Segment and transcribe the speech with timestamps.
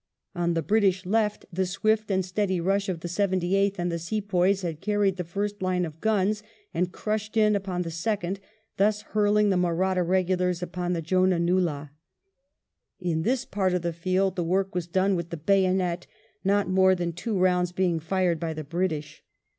[0.33, 3.99] On the British left the swift and steady rush of the Seventy eighth and the
[3.99, 6.41] Sepoys had carried the first line of guns
[6.73, 8.39] and crushed in upon the second,
[8.77, 11.91] thus hurling the Mahratta regulars upon the Jouah nullah.
[12.99, 15.15] In this part of the field Ill BATTLE OF ASSAYE 77 the work was done
[15.15, 16.07] with the bayonet,
[16.43, 19.23] not more than two rounds being j&red by the British.